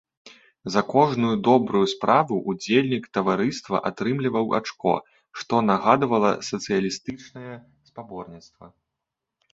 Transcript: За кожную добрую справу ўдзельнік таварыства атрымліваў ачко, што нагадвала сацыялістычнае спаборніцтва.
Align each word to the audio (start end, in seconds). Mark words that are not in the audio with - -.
За 0.75 0.81
кожную 0.93 1.33
добрую 1.47 1.81
справу 1.93 2.35
ўдзельнік 2.53 3.03
таварыства 3.17 3.83
атрымліваў 3.91 4.57
ачко, 4.61 4.95
што 5.43 5.53
нагадвала 5.69 6.31
сацыялістычнае 6.49 7.55
спаборніцтва. 7.91 8.65